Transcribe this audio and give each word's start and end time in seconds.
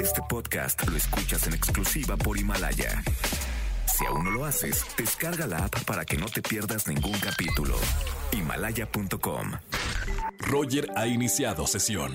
Este 0.00 0.20
podcast 0.28 0.86
lo 0.88 0.96
escuchas 0.96 1.46
en 1.46 1.54
exclusiva 1.54 2.16
por 2.16 2.38
Himalaya. 2.38 3.02
Si 3.86 4.04
aún 4.06 4.24
no 4.24 4.30
lo 4.30 4.44
haces, 4.44 4.84
descarga 4.96 5.46
la 5.46 5.64
app 5.64 5.84
para 5.84 6.04
que 6.04 6.16
no 6.16 6.26
te 6.26 6.40
pierdas 6.40 6.86
ningún 6.86 7.18
capítulo. 7.18 7.76
Himalaya.com. 8.32 9.52
Roger 10.38 10.88
ha 10.96 11.06
iniciado 11.06 11.66
sesión. 11.66 12.14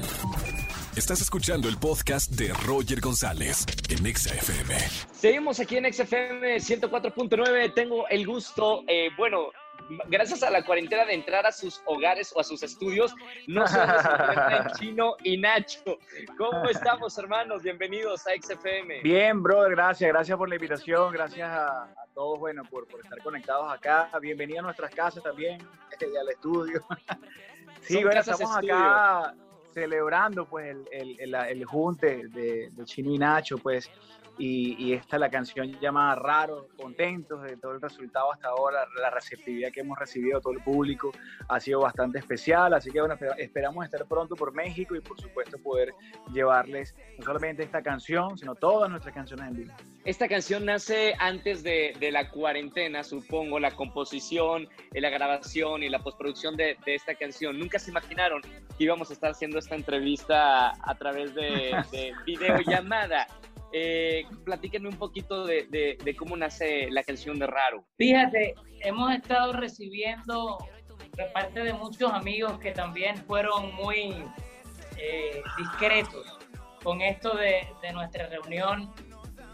Estás 0.96 1.22
escuchando 1.22 1.68
el 1.68 1.78
podcast 1.78 2.32
de 2.32 2.54
Roger 2.54 3.02
González 3.02 3.66
en 3.90 4.16
XFM. 4.16 4.76
Seguimos 5.12 5.60
aquí 5.60 5.78
en 5.78 5.92
XFM 5.92 6.58
104.9. 6.58 7.74
Tengo 7.74 8.08
el 8.08 8.26
gusto, 8.26 8.84
eh, 8.88 9.10
bueno, 9.18 9.52
gracias 10.08 10.44
a 10.44 10.50
la 10.50 10.64
cuarentena 10.64 11.06
de 11.06 11.14
entrar 11.14 11.46
a 11.46 11.52
sus 11.52 11.82
hogares 11.86 12.34
o 12.36 12.40
a 12.40 12.44
sus 12.44 12.64
estudios, 12.64 13.14
no 13.48 13.68
solo 13.68 13.94
se 14.00 14.80
Chino 14.80 15.16
y 15.24 15.38
Nacho. 15.38 15.98
¿Cómo 16.38 16.66
estamos, 16.66 17.18
hermanos? 17.18 17.64
Bienvenidos 17.64 18.26
a 18.28 18.32
XFM. 18.32 19.02
Bien, 19.02 19.42
brother, 19.42 19.72
gracias, 19.72 20.10
gracias 20.10 20.38
por 20.38 20.50
la 20.50 20.56
invitación, 20.56 21.14
gracias 21.14 21.50
a, 21.50 21.94
todos, 22.14 22.40
bueno, 22.40 22.64
por, 22.70 22.88
por, 22.88 23.02
estar 23.02 23.22
conectados 23.24 23.72
acá. 23.72 24.10
Bienvenidos 24.22 24.60
a 24.60 24.64
nuestras 24.64 24.94
casas 24.94 25.24
también, 25.24 25.60
y 26.02 26.18
al 26.18 26.30
estudio. 26.30 26.86
Sí, 27.82 28.04
bueno, 28.04 28.22
estamos 28.22 28.56
acá 28.56 29.34
celebrando 29.74 30.46
pues 30.46 30.68
el, 30.92 31.18
el, 31.20 31.34
el, 31.34 31.66
junte 31.66 32.28
de, 32.28 32.70
de 32.72 32.86
Chino 32.86 33.12
y 33.12 33.18
Nacho, 33.18 33.58
pues 33.58 33.90
y, 34.38 34.94
esta 34.94 35.18
la 35.18 35.30
canción 35.30 35.80
llamada 35.80 36.16
Raro, 36.16 36.68
contentos 36.78 37.44
de 37.44 37.58
todo 37.58 37.74
el 37.74 37.82
resultado 37.82 38.32
hasta 38.34 38.50
ahora, 38.50 38.86
la 39.00 39.10
receptividad 39.10 39.72
que 39.72 39.82
hemos 39.82 39.98
recibido 39.98 40.42
todo 40.42 40.54
el 40.54 40.64
público 40.64 41.12
ha 41.48 41.60
sido 41.60 41.82
bastante 41.82 42.20
especial, 42.20 42.74
así 42.74 42.92
que 42.92 43.00
bueno, 43.00 43.16
esperamos 43.38 43.86
estar 43.86 44.06
pronto 44.06 44.36
por 44.36 44.54
México 44.54 44.96
y 44.96 45.02
por 45.02 45.20
supuesto 45.20 45.58
poder 45.60 45.94
llevarles 46.32 46.96
no 47.18 47.26
solamente 47.26 47.64
esta 47.64 47.82
canción, 47.82 48.38
sino 48.38 48.56
todas 48.56 48.90
nuestras 48.90 49.14
canciones 49.14 49.48
en 49.48 49.56
vivo. 49.58 49.74
Esta 50.06 50.28
canción 50.28 50.66
nace 50.66 51.14
antes 51.20 51.64
de, 51.64 51.96
de 52.00 52.12
la 52.12 52.30
cuarentena, 52.30 53.04
supongo, 53.04 53.60
la 53.60 53.72
composición, 53.72 54.68
la 54.92 55.10
grabación 55.10 55.84
y 55.84 55.90
la 55.90 56.00
postproducción 56.00 56.58
de, 56.58 56.78
de, 56.86 56.96
esta 56.96 57.16
canción. 57.16 57.58
Nunca 57.58 57.80
se 57.80 57.92
imaginaron 57.92 58.42
que 58.42 58.84
íbamos 58.84 59.10
a 59.12 59.14
estar 59.14 59.32
haciendo 59.32 59.60
esta 59.60 59.76
entrevista 59.76 60.72
a 60.72 60.96
través 60.96 61.34
de, 61.36 61.72
de 61.92 62.14
videollamada. 62.26 63.28
Eh, 63.76 64.28
platíquenme 64.46 64.88
un 64.88 64.98
poquito 64.98 65.46
de, 65.48 66.16
cómo 66.18 66.38
nace 66.38 66.92
la 66.92 67.04
canción 67.04 67.40
de 67.40 67.48
Raro. 67.48 67.84
Fíjate, 67.98 68.54
hemos 68.82 69.12
estado 69.16 69.52
recibiendo 69.54 70.60
de 71.18 71.26
parte 71.26 71.64
de 71.64 71.74
muchos 71.74 72.12
amigos 72.12 72.60
que 72.60 72.72
también 72.72 73.18
fueron 73.18 73.74
muy 73.74 74.24
eh, 74.98 75.42
discretos 75.58 76.38
con 76.84 77.02
esto 77.02 77.36
de, 77.36 77.68
nuestra 77.94 78.28
reunión, 78.28 78.94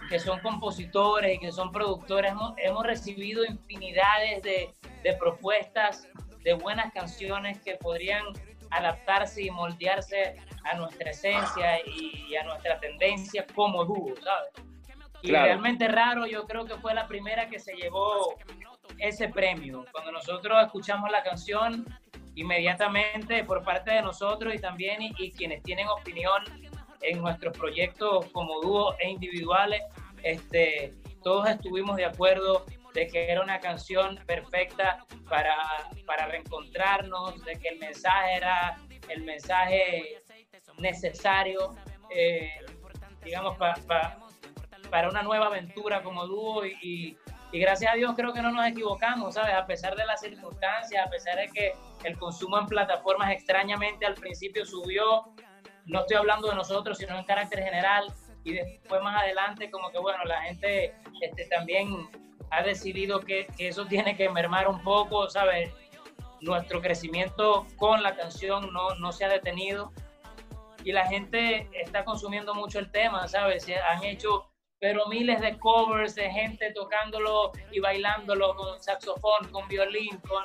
que 0.09 0.19
son 0.19 0.41
compositores 0.41 1.37
y 1.37 1.39
que 1.39 1.53
son 1.53 1.71
productores. 1.71 2.33
Hemos, 2.57 2.85
recibido 2.85 3.45
infinidades 3.45 4.43
de, 4.43 4.73
de 5.01 5.13
propuestas 5.13 6.09
de 6.43 6.55
buenas 6.55 6.91
canciones 6.91 7.61
que 7.61 7.75
podrían 7.75 8.25
adaptarse 8.71 9.43
y 9.43 9.49
moldearse 9.49 10.35
a 10.63 10.75
nuestra 10.75 11.11
esencia 11.11 11.79
y 11.85 12.35
a 12.35 12.43
nuestra 12.43 12.79
tendencia 12.79 13.45
como 13.55 13.85
dúo, 13.85 14.13
¿sabes? 14.21 14.69
Y 15.21 15.31
realmente 15.31 15.87
raro, 15.87 16.25
yo 16.25 16.45
creo 16.45 16.65
que 16.65 16.75
fue 16.75 16.93
la 16.93 17.07
primera 17.07 17.49
que 17.49 17.59
se 17.59 17.73
llevó 17.75 18.35
ese 18.97 19.27
premio. 19.29 19.85
Cuando 19.91 20.11
nosotros 20.11 20.57
escuchamos 20.65 21.11
la 21.11 21.23
canción, 21.23 21.85
inmediatamente 22.35 23.43
por 23.43 23.63
parte 23.63 23.91
de 23.91 24.01
nosotros 24.01 24.53
y 24.53 24.59
también 24.59 25.01
y, 25.01 25.31
quienes 25.31 25.61
tienen 25.63 25.87
opinión 25.87 26.43
en 27.01 27.21
nuestros 27.21 27.57
proyectos 27.57 28.25
como 28.31 28.61
dúo 28.61 28.95
e 28.99 29.09
individuales, 29.09 29.81
este, 30.23 30.93
todos 31.23 31.49
estuvimos 31.49 31.97
de 31.97 32.05
acuerdo 32.05 32.65
de 32.93 33.07
que 33.07 33.29
era 33.29 33.41
una 33.41 33.59
canción 33.59 34.17
perfecta 34.25 35.05
para, 35.29 35.55
para 36.05 36.27
reencontrarnos, 36.27 37.43
de 37.43 37.59
que 37.59 37.69
el 37.69 37.79
mensaje 37.79 38.35
era 38.35 38.77
el 39.09 39.23
mensaje 39.23 40.21
necesario, 40.79 41.75
eh, 42.09 42.51
digamos, 43.23 43.57
para 43.57 45.09
una 45.09 45.23
nueva 45.23 45.47
aventura 45.47 46.01
como 46.03 46.25
dúo 46.25 46.65
y, 46.65 47.17
gracias 47.51 47.91
a 47.91 47.95
Dios 47.95 48.13
creo 48.15 48.31
que 48.31 48.41
no 48.41 48.51
nos 48.51 48.67
equivocamos, 48.67 49.35
¿sabes? 49.35 49.55
A 49.55 49.65
pesar 49.65 49.95
de 49.95 50.05
las 50.05 50.21
circunstancias, 50.21 51.05
a 51.05 51.09
pesar 51.09 51.37
de 51.37 51.47
que 51.47 51.73
el 52.03 52.17
consumo 52.17 52.59
en 52.59 52.67
plataformas 52.67 53.31
extrañamente 53.31 54.05
al 54.05 54.13
principio 54.13 54.65
subió, 54.65 55.33
no 55.85 56.01
estoy 56.01 56.17
hablando 56.17 56.47
de 56.49 56.55
nosotros, 56.55 56.99
sino 56.99 57.17
en 57.17 57.23
carácter 57.25 57.63
general, 57.63 58.13
y 58.43 58.53
después 58.53 59.01
más 59.01 59.21
adelante 59.21 59.69
como 59.69 59.89
que 59.91 59.99
bueno, 59.99 60.23
la 60.25 60.41
gente 60.43 60.93
este, 61.21 61.45
también 61.45 62.09
ha 62.51 62.63
decidido 62.63 63.19
que, 63.19 63.47
que 63.57 63.69
eso 63.69 63.85
tiene 63.85 64.15
que 64.15 64.29
mermar 64.29 64.67
un 64.67 64.81
poco, 64.83 65.29
¿sabes? 65.29 65.71
Nuestro 66.41 66.81
crecimiento 66.81 67.65
con 67.75 68.01
la 68.01 68.15
canción 68.15 68.71
no, 68.71 68.95
no 68.95 69.11
se 69.11 69.25
ha 69.25 69.29
detenido 69.29 69.91
y 70.83 70.91
la 70.91 71.05
gente 71.07 71.69
está 71.73 72.05
consumiendo 72.05 72.53
mucho 72.53 72.79
el 72.79 72.91
tema, 72.91 73.27
¿sabes? 73.27 73.65
Han 73.89 74.03
hecho 74.03 74.49
pero 74.79 75.07
miles 75.07 75.41
de 75.41 75.57
covers 75.59 76.15
de 76.15 76.31
gente 76.31 76.71
tocándolo 76.73 77.51
y 77.71 77.79
bailándolo 77.79 78.55
con 78.55 78.81
saxofón, 78.81 79.49
con 79.51 79.67
violín, 79.67 80.17
con, 80.19 80.43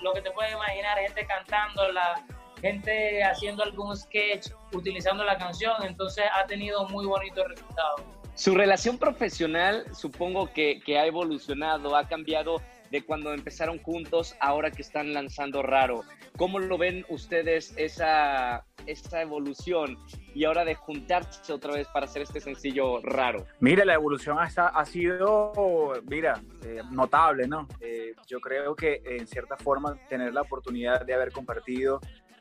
lo 0.00 0.14
que 0.14 0.22
te 0.22 0.30
puedes 0.30 0.52
imaginar, 0.52 0.98
gente 0.98 1.26
cantando, 1.26 1.92
la 1.92 2.24
gente 2.62 3.22
haciendo 3.22 3.62
algún 3.62 3.94
sketch 3.94 4.48
utilizando 4.72 5.24
la 5.24 5.36
canción, 5.36 5.74
entonces 5.82 6.24
ha 6.34 6.46
tenido 6.46 6.88
muy 6.88 7.04
bonito 7.04 7.46
resultado. 7.46 7.96
Su 8.34 8.54
relación 8.54 8.96
profesional 8.96 9.84
supongo 9.94 10.50
que 10.54 10.80
ha 10.98 11.04
evolucionado, 11.04 11.94
ha 11.94 12.08
cambiado 12.08 12.62
de 12.90 13.02
cuando 13.02 13.32
empezaron 13.32 13.78
juntos, 13.78 14.36
ahora 14.40 14.70
que 14.70 14.82
están 14.82 15.12
lanzando 15.12 15.62
Raro. 15.62 16.02
¿Cómo 16.36 16.58
lo 16.58 16.78
ven 16.78 17.04
ustedes 17.08 17.74
esa, 17.76 18.64
esa 18.86 19.22
evolución 19.22 19.96
y 20.34 20.44
ahora 20.44 20.64
de 20.64 20.74
juntarse 20.74 21.52
otra 21.52 21.74
vez 21.74 21.86
para 21.88 22.06
hacer 22.06 22.22
este 22.22 22.40
sencillo 22.40 23.00
Raro? 23.02 23.46
Mira, 23.60 23.84
la 23.84 23.94
evolución 23.94 24.38
ha, 24.38 24.44
ha 24.44 24.84
sido, 24.84 25.92
mira, 26.08 26.42
eh, 26.64 26.82
notable, 26.90 27.46
¿no? 27.46 27.68
Eh, 27.80 28.14
yo 28.26 28.40
creo 28.40 28.74
que 28.74 29.02
en 29.04 29.26
cierta 29.26 29.56
forma 29.56 29.96
tener 30.08 30.32
la 30.32 30.42
oportunidad 30.42 31.04
de 31.04 31.14
haber 31.14 31.32
compartido 31.32 32.00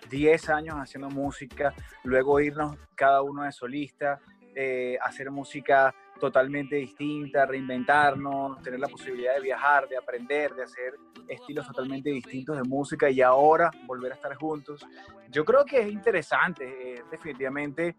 10 0.09 0.49
años 0.49 0.75
haciendo 0.77 1.09
música, 1.09 1.73
luego 2.03 2.39
irnos 2.39 2.77
cada 2.95 3.21
uno 3.21 3.43
de 3.43 3.51
solista, 3.51 4.19
eh, 4.55 4.97
hacer 5.01 5.29
música 5.29 5.93
totalmente 6.19 6.75
distinta, 6.75 7.45
reinventarnos, 7.45 8.61
tener 8.61 8.79
la 8.79 8.87
posibilidad 8.87 9.33
de 9.35 9.41
viajar, 9.41 9.87
de 9.87 9.97
aprender, 9.97 10.53
de 10.53 10.63
hacer 10.63 10.93
estilos 11.27 11.65
totalmente 11.67 12.09
distintos 12.09 12.57
de 12.57 12.63
música 12.63 13.09
y 13.09 13.21
ahora 13.21 13.71
volver 13.85 14.11
a 14.11 14.15
estar 14.15 14.35
juntos. 14.35 14.85
Yo 15.29 15.45
creo 15.45 15.65
que 15.65 15.79
es 15.79 15.91
interesante, 15.91 16.93
es 16.93 17.09
definitivamente 17.09 17.95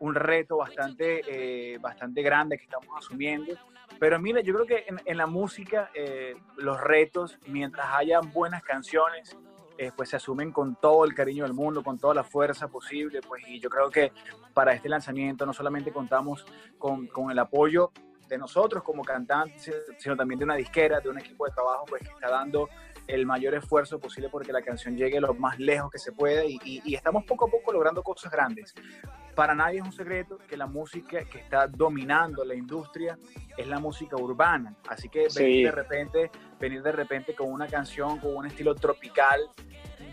un 0.00 0.14
reto 0.14 0.56
bastante, 0.56 1.22
eh, 1.26 1.78
bastante 1.78 2.22
grande 2.22 2.58
que 2.58 2.64
estamos 2.64 2.88
asumiendo. 2.96 3.54
Pero 4.00 4.18
mira, 4.18 4.40
yo 4.40 4.54
creo 4.54 4.66
que 4.66 4.84
en, 5.04 5.16
la 5.16 5.26
música 5.26 5.90
eh, 5.94 6.34
los 6.56 6.80
retos, 6.80 7.38
mientras 7.46 7.86
hayan 7.94 8.32
buenas 8.32 8.62
canciones, 8.64 9.36
eh, 9.82 9.90
pues 9.96 10.10
se 10.10 10.16
asumen 10.16 10.52
con 10.52 10.76
todo 10.76 11.04
el 11.04 11.12
cariño 11.12 11.42
del 11.42 11.54
mundo, 11.54 11.82
con 11.82 11.98
toda 11.98 12.14
la 12.14 12.22
fuerza 12.22 12.68
posible, 12.68 13.20
pues 13.20 13.42
y 13.48 13.58
yo 13.58 13.68
creo 13.68 13.90
que 13.90 14.12
para 14.54 14.74
este 14.74 14.88
lanzamiento 14.88 15.44
no 15.44 15.52
solamente 15.52 15.90
contamos 15.90 16.46
con, 16.78 17.08
con 17.08 17.32
el 17.32 17.38
apoyo 17.40 17.90
de 18.28 18.38
nosotros 18.38 18.84
como 18.84 19.02
cantantes, 19.02 19.74
sino 19.98 20.16
también 20.16 20.38
de 20.38 20.44
una 20.44 20.54
disquera, 20.54 21.00
de 21.00 21.08
un 21.08 21.18
equipo 21.18 21.46
de 21.46 21.52
trabajo 21.52 21.84
pues 21.88 22.00
que 22.00 22.10
está 22.10 22.30
dando 22.30 22.68
el 23.08 23.26
mayor 23.26 23.54
esfuerzo 23.54 23.98
posible 23.98 24.28
porque 24.28 24.52
la 24.52 24.62
canción 24.62 24.96
llegue 24.96 25.20
lo 25.20 25.34
más 25.34 25.58
lejos 25.58 25.90
que 25.90 25.98
se 25.98 26.12
puede 26.12 26.46
y, 26.46 26.60
y, 26.62 26.94
estamos 26.94 27.24
poco 27.24 27.46
a 27.46 27.50
poco 27.50 27.72
logrando 27.72 28.04
cosas 28.04 28.30
grandes. 28.30 28.74
Para 29.34 29.54
nadie 29.54 29.78
es 29.78 29.84
un 29.84 29.92
secreto 29.92 30.38
que 30.48 30.56
la 30.56 30.66
música 30.66 31.24
que 31.24 31.38
está 31.38 31.66
dominando 31.66 32.44
la 32.44 32.54
industria 32.54 33.18
es 33.56 33.66
la 33.66 33.78
música 33.78 34.16
urbana, 34.16 34.74
así 34.88 35.08
que 35.08 35.28
venir 35.34 35.66
de 35.66 35.72
repente, 35.72 36.30
venir 36.60 36.82
de 36.82 36.92
repente 36.92 37.34
con 37.34 37.50
una 37.50 37.66
canción 37.66 38.18
con 38.18 38.36
un 38.36 38.46
estilo 38.46 38.74
tropical 38.74 39.40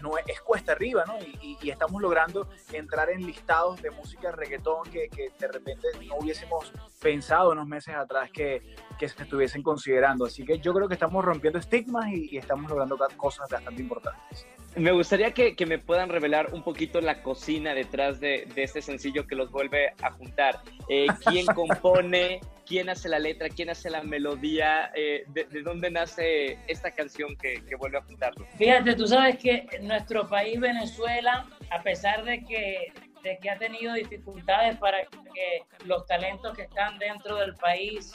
no 0.01 0.17
es, 0.17 0.41
cuesta 0.41 0.71
arriba, 0.71 1.03
¿no? 1.05 1.17
Y, 1.41 1.69
estamos 1.69 2.01
logrando 2.01 2.49
entrar 2.73 3.09
en 3.09 3.25
listados 3.25 3.81
de 3.81 3.91
música 3.91 4.31
reggaetón 4.31 4.89
que, 4.89 5.09
que, 5.09 5.31
de 5.37 5.47
repente 5.47 5.87
no 6.07 6.15
hubiésemos 6.17 6.71
pensado 7.01 7.51
unos 7.51 7.67
meses 7.67 7.95
atrás 7.95 8.31
que, 8.31 8.75
que, 8.97 9.07
se 9.07 9.23
estuviesen 9.23 9.61
considerando. 9.61 10.25
Así 10.25 10.45
que 10.45 10.59
yo 10.59 10.73
creo 10.73 10.87
que 10.87 10.95
estamos 10.95 11.23
rompiendo 11.23 11.59
estigmas 11.59 12.07
y, 12.11 12.37
estamos 12.37 12.69
logrando 12.69 12.97
cosas 13.17 13.49
bastante 13.49 13.81
importantes. 13.81 14.47
Me 14.75 14.91
gustaría 14.91 15.31
que, 15.31 15.55
que, 15.55 15.65
me 15.65 15.79
puedan 15.79 16.09
revelar 16.09 16.53
un 16.53 16.63
poquito 16.63 17.01
la 17.01 17.21
cocina 17.21 17.73
detrás 17.73 18.19
de, 18.19 18.47
de 18.53 18.63
este 18.63 18.81
sencillo 18.81 19.25
que 19.25 19.35
los 19.35 19.51
vuelve 19.51 19.93
a 20.01 20.11
juntar. 20.11 20.61
Eh, 20.87 21.07
¿Quién 21.25 21.45
compone? 21.55 22.39
quién 22.69 22.87
hace 22.87 23.09
la 23.09 23.17
letra, 23.17 23.49
quién 23.49 23.71
hace 23.71 23.89
la 23.89 24.03
melodía, 24.03 24.91
eh, 24.95 25.23
de, 25.29 25.63
dónde 25.63 25.89
nace 25.89 26.59
esta 26.67 26.91
canción 26.91 27.35
que, 27.35 27.63
vuelve 27.77 27.97
a 27.97 28.03
juntarlo. 28.03 28.45
Fíjate, 28.57 28.93
tú 28.93 29.07
sabes 29.07 29.39
que 29.39 29.65
nuestro 29.81 30.29
país, 30.29 30.59
Venezuela, 30.59 31.47
a 31.71 31.81
pesar 31.81 32.23
de 32.23 32.45
que 32.45 32.93
de 33.23 33.37
que 33.39 33.49
ha 33.49 33.57
tenido 33.57 33.93
dificultades 33.95 34.77
para 34.77 34.99
que 35.03 35.63
los 35.83 36.05
talentos 36.05 36.55
que 36.55 36.61
están 36.61 36.97
dentro 36.99 37.35
del 37.35 37.53
país 37.55 38.13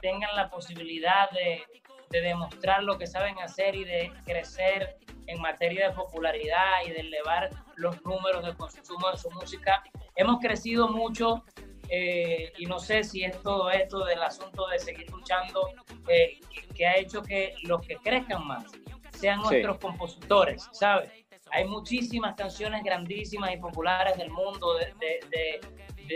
tengan 0.00 0.34
la 0.34 0.50
posibilidad 0.50 1.30
de, 1.30 1.62
de 2.10 2.20
demostrar 2.20 2.82
lo 2.82 2.98
que 2.98 3.06
saben 3.06 3.38
hacer 3.38 3.76
y 3.76 3.84
de 3.84 4.10
crecer 4.24 4.96
en 5.30 5.40
materia 5.40 5.88
de 5.88 5.94
popularidad 5.94 6.84
y 6.86 6.90
de 6.90 7.00
elevar 7.00 7.50
los 7.76 8.02
números 8.04 8.44
de 8.44 8.54
consumo 8.54 9.10
de 9.10 9.18
su 9.18 9.30
música. 9.30 9.82
Hemos 10.16 10.40
crecido 10.40 10.88
mucho 10.88 11.44
eh, 11.88 12.52
y 12.58 12.66
no 12.66 12.78
sé 12.78 13.04
si 13.04 13.24
es 13.24 13.40
todo 13.42 13.70
esto 13.70 14.04
del 14.04 14.22
asunto 14.22 14.66
de 14.68 14.78
seguir 14.78 15.10
luchando 15.10 15.70
eh, 16.08 16.38
que, 16.74 16.86
ha 16.86 16.96
hecho 16.96 17.22
que 17.22 17.54
los 17.64 17.84
que 17.86 17.96
crezcan 17.96 18.46
más 18.46 18.64
sean 19.12 19.40
nuestros 19.40 19.78
compositores, 19.78 20.68
¿sabes? 20.72 21.10
Hay 21.52 21.64
muchísimas 21.64 22.36
canciones 22.36 22.84
grandísimas 22.84 23.52
y 23.52 23.56
populares 23.56 24.16
del 24.16 24.30
mundo, 24.30 24.76
de, 24.76 25.60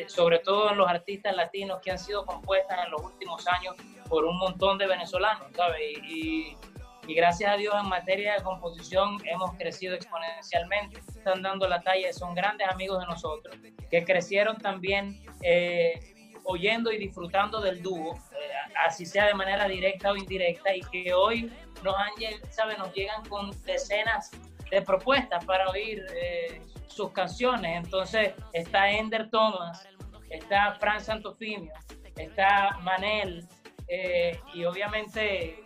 sobre 0.06 0.38
todo 0.38 0.70
en 0.70 0.78
los 0.78 0.88
artistas 0.88 1.34
latinos 1.34 1.80
que 1.82 1.90
han 1.90 1.98
sido 1.98 2.24
compuestas 2.24 2.84
en 2.84 2.92
los 2.92 3.02
últimos 3.02 3.46
años 3.48 3.74
por 4.08 4.24
un 4.24 4.38
montón 4.38 4.78
de 4.78 4.86
venezolanos, 4.86 5.48
¿sabes? 5.56 5.80
Y, 6.04 6.52
y 6.52 6.56
gracias 7.12 7.50
a 7.50 7.56
Dios 7.56 7.74
en 7.78 7.88
materia 7.88 8.34
de 8.34 8.42
composición 8.42 9.18
hemos 9.26 9.52
crecido 9.56 9.94
exponencialmente, 9.94 11.00
están 11.00 11.42
dando 11.42 11.68
la 11.68 11.82
talla, 11.82 12.12
son 12.12 12.34
grandes 12.34 12.66
amigos 12.68 13.00
de 13.00 13.06
nosotros, 13.06 13.56
que 13.90 14.04
crecieron 14.04 14.56
también 14.56 15.22
eh, 15.42 16.14
oyendo 16.44 16.90
y 16.92 16.98
disfrutando 16.98 17.60
del 17.60 17.82
dúo, 17.82 18.14
eh, 18.14 18.72
así 18.86 19.04
sea 19.04 19.26
de 19.26 19.34
manera 19.34 19.68
directa 19.68 20.12
o 20.12 20.16
indirecta, 20.16 20.74
y 20.74 20.80
que 20.80 21.12
hoy 21.12 21.52
nos, 21.82 21.94
han, 21.96 22.10
¿sabe? 22.50 22.76
nos 22.78 22.92
llegan 22.94 23.22
con 23.26 23.50
decenas 23.64 24.30
de 24.70 24.80
propuestas 24.80 25.44
para 25.44 25.68
oír 25.68 26.02
eh, 26.14 26.62
sus 26.86 27.10
canciones. 27.12 27.84
Entonces 27.84 28.32
está 28.52 28.90
Ender 28.90 29.28
Thomas, 29.30 29.86
está 30.30 30.74
Fran 30.80 31.00
Santofimio, 31.00 31.72
está 32.16 32.78
Manel, 32.82 33.46
y 34.54 34.64
obviamente 34.64 35.63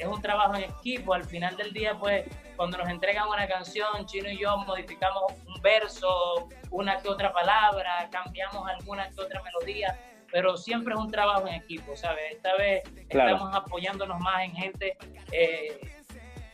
es 0.00 0.06
un 0.06 0.20
trabajo 0.20 0.54
en 0.54 0.64
equipo. 0.64 1.14
Al 1.14 1.24
final 1.24 1.56
del 1.56 1.72
día, 1.72 1.98
pues, 1.98 2.24
cuando 2.56 2.78
nos 2.78 2.88
entregan 2.88 3.28
una 3.28 3.46
canción, 3.46 4.06
Chino 4.06 4.30
y 4.30 4.38
yo 4.38 4.56
modificamos 4.58 5.32
un 5.46 5.60
verso, 5.62 6.48
una 6.70 6.98
que 6.98 7.08
otra 7.08 7.32
palabra, 7.32 8.08
cambiamos 8.10 8.68
alguna 8.68 9.08
que 9.10 9.20
otra 9.20 9.42
melodía, 9.42 9.98
pero 10.32 10.56
siempre 10.56 10.94
es 10.94 11.00
un 11.00 11.10
trabajo 11.10 11.46
en 11.46 11.54
equipo, 11.54 11.96
¿sabes? 11.96 12.32
Esta 12.32 12.54
vez 12.56 12.82
estamos 13.08 13.54
apoyándonos 13.54 14.18
más 14.20 14.44
en 14.44 14.52
gente 14.54 14.96
eh, 15.32 15.80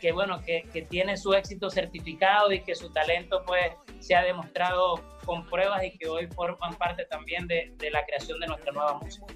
que, 0.00 0.12
bueno, 0.12 0.40
que, 0.42 0.64
que, 0.72 0.82
tiene 0.82 1.16
su 1.16 1.34
éxito 1.34 1.70
certificado 1.70 2.52
y 2.52 2.60
que 2.60 2.74
su 2.74 2.90
talento, 2.92 3.42
pues, 3.46 3.72
se 4.00 4.14
ha 4.14 4.22
demostrado 4.22 5.00
con 5.24 5.46
pruebas 5.46 5.82
y 5.84 5.96
que 5.96 6.08
hoy 6.08 6.26
forman 6.28 6.74
parte 6.74 7.04
también 7.06 7.46
de, 7.46 7.72
de 7.76 7.90
la 7.90 8.04
creación 8.04 8.38
de 8.40 8.46
nuestra 8.46 8.72
nueva 8.72 8.94
música. 8.94 9.26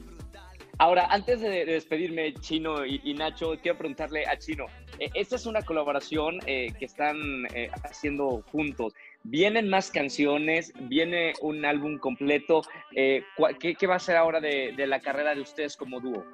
Ahora, 0.80 1.08
antes 1.10 1.42
de, 1.42 1.66
despedirme, 1.66 2.32
Chino 2.32 2.86
y, 2.86 3.12
Nacho, 3.12 3.52
quiero 3.60 3.76
preguntarle 3.76 4.26
a 4.26 4.38
Chino, 4.38 4.64
eh, 4.98 5.10
esta 5.12 5.36
es 5.36 5.44
una 5.44 5.60
colaboración 5.60 6.38
eh, 6.46 6.72
que 6.78 6.86
están 6.86 7.18
eh, 7.54 7.70
haciendo 7.84 8.42
juntos. 8.50 8.94
¿Vienen 9.22 9.68
más 9.68 9.90
canciones? 9.90 10.72
¿Viene 10.80 11.34
un 11.42 11.66
álbum 11.66 11.98
completo? 11.98 12.62
¿qué, 12.94 13.86
va 13.86 13.96
a 13.96 13.98
ser 13.98 14.16
ahora 14.16 14.40
de, 14.40 14.72
la 14.86 15.00
carrera 15.00 15.34
de 15.34 15.42
ustedes 15.42 15.76
como 15.76 16.00
dúo? 16.00 16.24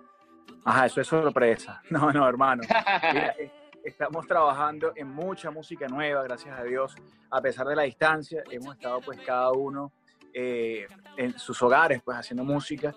Ajá, 0.64 0.86
eso 0.86 1.00
es 1.00 1.08
sorpresa. 1.08 1.82
No, 1.90 2.12
no, 2.12 2.28
hermano. 2.28 2.62
estamos 3.84 4.28
trabajando 4.28 4.92
en 4.94 5.08
mucha 5.08 5.50
música 5.50 5.88
nueva, 5.88 6.22
gracias 6.22 6.56
a 6.56 6.62
Dios. 6.62 6.94
A 7.32 7.40
pesar 7.40 7.66
de 7.66 7.74
la 7.74 7.82
distancia, 7.82 8.44
hemos 8.48 8.76
estado 8.76 9.00
pues 9.00 9.18
cada 9.22 9.50
uno 9.50 9.90
en 10.32 11.36
sus 11.36 11.60
hogares 11.62 12.00
pues 12.04 12.16
haciendo 12.16 12.44
música 12.44 12.94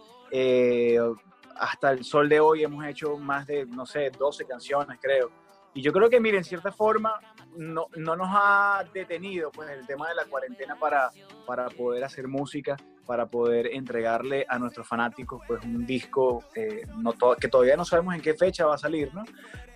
hasta 1.60 1.92
el 1.92 2.04
sol 2.04 2.30
de 2.30 2.40
hoy 2.40 2.64
hemos 2.64 2.86
hecho 2.86 3.18
más 3.18 3.46
de, 3.46 3.66
no 3.66 3.86
sé, 3.86 4.10
12 4.12 4.46
canciones, 4.46 4.98
creo. 5.02 5.32
Y 5.74 5.82
yo 5.82 5.92
creo 5.92 6.10
que, 6.10 6.20
miren, 6.20 6.40
en 6.40 6.44
cierta 6.44 6.72
forma, 6.72 7.20
no, 7.56 7.88
no, 7.96 8.16
nos 8.16 8.30
ha 8.32 8.84
detenido 8.94 9.52
pues, 9.52 9.70
el 9.70 9.86
tema 9.86 10.08
de 10.10 10.16
la 10.16 10.26
cuarentena 10.26 10.76
para, 10.80 11.12
para 11.46 11.70
poder 11.70 12.04
hacer 12.04 12.28
música, 12.28 12.76
para 13.06 13.28
poder 13.28 13.68
entregarle 13.68 14.46
a 14.48 14.58
nuestros 14.58 14.88
fanáticos 14.88 15.42
pues, 15.48 15.64
un 15.64 15.86
disco 15.86 16.44
eh, 16.56 16.84
no 16.98 17.14
que 17.40 17.48
todavía 17.48 17.76
no 17.76 17.86
sabemos 17.86 18.16
en 18.16 18.22
qué 18.22 18.34
fecha 18.34 18.66
va 18.66 18.76
a 18.76 18.78
salir, 18.78 19.14
¿no? 19.14 19.24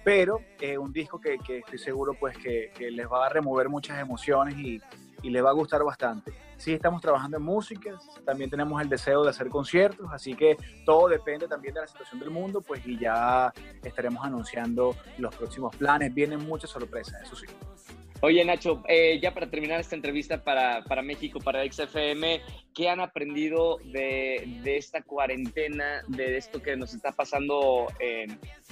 Pero 0.04 0.40
eh, 0.60 0.78
un 0.78 0.92
disco 0.92 1.20
que, 1.20 1.38
que, 1.40 1.60
estoy 1.60 1.80
seguro 1.80 2.14
pues, 2.20 2.38
que, 2.38 2.72
que 2.76 2.92
les 2.92 3.08
va 3.08 3.26
a 3.26 3.30
remover 3.30 3.70
muchas 3.70 4.00
emociones 4.00 4.56
y, 4.58 4.82
y 5.24 5.30
les 5.30 5.44
va 5.44 5.50
a 5.50 5.54
gustar 5.54 5.84
bastante. 5.84 6.34
Sí, 6.58 6.74
estamos 6.74 7.02
trabajando 7.02 7.38
en 7.38 7.44
música, 7.44 7.98
también 8.26 8.50
tenemos 8.50 8.80
el 8.82 8.90
deseo 8.90 9.24
de 9.24 9.32
hacer 9.32 9.50
conciertos, 9.50 10.08
así 10.12 10.36
que 10.36 10.56
todo 10.86 11.08
depende 11.08 11.48
también 11.48 11.74
de 11.74 11.82
la 11.82 11.88
situación 11.88 12.20
del 12.20 12.30
mundo, 12.30 12.62
pues 12.62 12.86
y 12.86 13.00
ya 13.00 13.52
estaremos 13.84 14.24
anunciando 14.24 14.96
los 15.18 15.36
próximos 15.36 15.76
planes. 15.76 16.14
Vienen 16.14 16.46
muchas 16.46 16.70
sorpresas, 16.70 17.22
eso 17.24 17.36
sí. 17.36 17.48
Oye, 18.26 18.46
Nacho, 18.46 18.82
eh, 18.88 19.20
ya 19.22 19.34
para 19.34 19.50
terminar 19.50 19.82
esta 19.82 19.98
entrevista 19.98 20.42
para, 20.42 20.82
para, 20.86 21.02
México, 21.02 21.40
para 21.42 21.70
XFM, 21.70 22.40
¿qué 22.74 22.88
han 22.88 23.02
aprendido 23.02 23.80
de, 23.84 24.62
de 24.64 24.78
esta 24.78 25.02
cuarentena, 25.02 26.04
de 26.08 26.38
esto 26.38 26.62
que 26.62 26.78
nos 26.78 26.94
está 26.94 27.12
pasando 27.12 27.88
eh, 28.00 28.28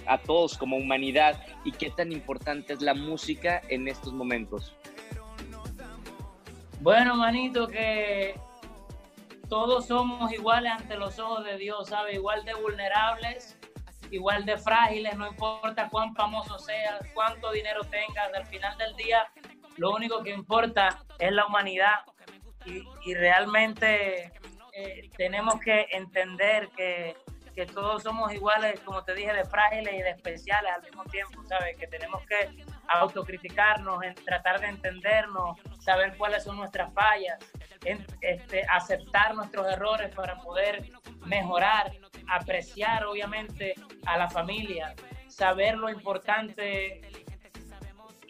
a 0.06 0.20
todos 0.20 0.58
como 0.58 0.78
humanidad 0.78 1.44
y 1.66 1.74
qué 1.74 1.90
tan 1.90 2.14
importante 2.14 2.72
es 2.72 2.82
la 2.82 2.94
música 2.94 3.62
en 3.68 3.90
estos 3.90 4.14
momentos? 4.14 4.74
Bueno, 6.82 7.16
manito, 7.16 7.68
que 7.68 8.34
todos 9.48 9.86
somos 9.86 10.32
iguales 10.32 10.72
ante 10.72 10.98
los 10.98 11.20
ojos 11.20 11.46
de 11.46 11.58
Dios, 11.58 11.90
¿sabes? 11.90 12.16
Igual 12.16 12.44
de 12.44 12.56
vulnerables, 12.56 13.56
igual 14.10 14.46
de 14.46 14.58
frágiles, 14.58 15.16
no 15.16 15.28
importa 15.28 15.90
cuán 15.92 16.16
famoso 16.16 16.58
seas, 16.58 17.00
cuánto 17.14 17.52
dinero 17.52 17.82
tengas, 17.84 18.34
al 18.34 18.48
final 18.48 18.76
del 18.80 18.96
día 18.96 19.32
lo 19.78 19.92
único 19.92 20.24
que 20.24 20.32
importa 20.32 21.04
es 21.20 21.32
la 21.32 21.46
humanidad 21.46 22.00
y, 22.66 23.14
realmente 23.14 24.34
eh, 24.74 25.10
tenemos 25.16 25.60
que 25.60 25.86
entender 25.92 26.68
que, 26.76 27.16
que 27.56 27.66
todos 27.66 28.04
somos 28.04 28.34
iguales, 28.34 28.80
como 28.82 29.04
te 29.04 29.14
dije, 29.14 29.34
de 29.34 29.46
frágiles 29.46 29.94
y 29.94 30.02
de 30.02 30.10
especiales 30.12 30.72
al 30.74 30.82
mismo 30.84 31.04
tiempo, 31.06 31.44
¿sabes? 31.48 31.78
Que 31.78 31.88
tenemos 31.88 32.22
que 32.26 32.64
autocriticarnos, 32.88 34.04
en 34.04 34.16
tratar 34.16 34.60
de 34.60 34.68
entendernos, 34.68 35.58
saber 35.80 36.16
cuáles 36.18 36.44
son 36.44 36.58
nuestras 36.58 36.94
fallas, 36.94 37.40
este, 38.22 38.66
aceptar 38.70 39.36
nuestros 39.36 39.68
errores 39.68 40.14
para 40.14 40.38
poder 40.38 40.92
mejorar, 41.26 41.92
apreciar 42.28 43.06
obviamente 43.06 43.76
a 44.06 44.18
la 44.18 44.30
familia, 44.30 44.94
saber 45.28 45.78
lo 45.78 45.90
importante 45.90 47.02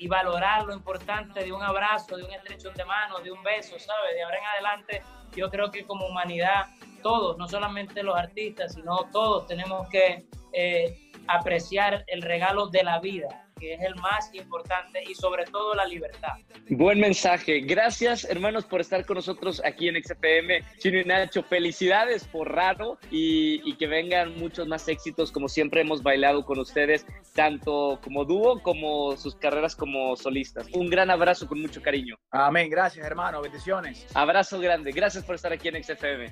y 0.01 0.07
valorar 0.07 0.65
lo 0.65 0.73
importante 0.73 1.43
de 1.43 1.53
un 1.53 1.61
abrazo, 1.61 2.17
de 2.17 2.23
un 2.23 2.31
estrecho 2.31 2.71
de 2.71 2.83
mano, 2.85 3.19
de 3.19 3.31
un 3.31 3.43
beso, 3.43 3.77
¿sabes? 3.77 4.15
De 4.15 4.23
ahora 4.23 4.39
en 4.39 4.45
adelante, 4.45 5.03
yo 5.35 5.47
creo 5.51 5.69
que 5.69 5.85
como 5.85 6.07
humanidad, 6.07 6.65
todos, 7.03 7.37
no 7.37 7.47
solamente 7.47 8.01
los 8.01 8.17
artistas, 8.17 8.73
sino 8.73 9.11
todos 9.11 9.45
tenemos 9.45 9.87
que 9.89 10.25
eh, 10.53 11.11
apreciar 11.27 12.03
el 12.07 12.23
regalo 12.23 12.65
de 12.65 12.83
la 12.83 12.99
vida 12.99 13.50
que 13.61 13.75
es 13.75 13.81
el 13.81 13.93
más 13.95 14.33
importante 14.33 15.03
y 15.07 15.13
sobre 15.13 15.45
todo 15.45 15.75
la 15.75 15.85
libertad. 15.85 16.33
Buen 16.69 16.99
mensaje. 16.99 17.61
Gracias, 17.61 18.25
hermanos, 18.25 18.65
por 18.65 18.81
estar 18.81 19.05
con 19.05 19.15
nosotros 19.15 19.61
aquí 19.63 19.87
en 19.87 20.03
XPM. 20.03 20.65
Chino 20.79 20.99
y 20.99 21.05
Nacho, 21.05 21.43
felicidades 21.43 22.25
por 22.25 22.51
Raro 22.51 22.97
y, 23.11 23.61
y 23.63 23.75
que 23.75 23.85
vengan 23.85 24.35
muchos 24.37 24.67
más 24.67 24.87
éxitos, 24.87 25.31
como 25.31 25.47
siempre 25.47 25.81
hemos 25.81 26.01
bailado 26.01 26.43
con 26.43 26.57
ustedes, 26.57 27.05
tanto 27.35 27.99
como 28.03 28.25
dúo 28.25 28.63
como 28.63 29.15
sus 29.15 29.35
carreras 29.35 29.75
como 29.75 30.15
solistas. 30.15 30.67
Un 30.73 30.89
gran 30.89 31.11
abrazo 31.11 31.47
con 31.47 31.61
mucho 31.61 31.83
cariño. 31.83 32.15
Amén. 32.31 32.67
Gracias, 32.69 33.05
hermano. 33.05 33.41
Bendiciones. 33.41 34.07
Abrazo 34.15 34.59
grande. 34.59 34.91
Gracias 34.91 35.23
por 35.23 35.35
estar 35.35 35.53
aquí 35.53 35.67
en 35.67 35.83
XFM. 35.83 36.31